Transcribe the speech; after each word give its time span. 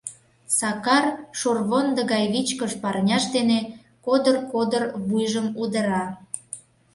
Сакар 0.57 1.05
шорвондо 1.39 2.01
гай 2.11 2.23
вичкыж 2.33 2.71
парняж 2.81 3.23
дене 3.35 3.59
кодыр-кодыр 4.05 4.83
вуйжым 5.07 5.47
удыра. 5.61 6.03